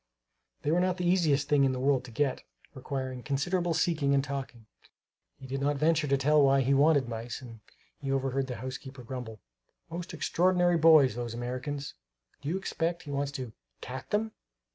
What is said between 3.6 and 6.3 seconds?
seeking and talking. He did not venture to